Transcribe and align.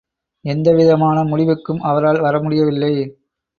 எந்தவிதமான 0.45 1.23
முடிவுக்கும் 1.23 1.81
அவரால் 1.81 2.19
வர 2.19 2.35
முடியவில்லை. 2.41 2.93